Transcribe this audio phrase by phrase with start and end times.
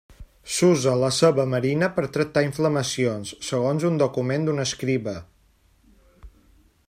[0.53, 5.17] S'usa la ceba marina per tractar inflamacions, segons un document d'un escriba.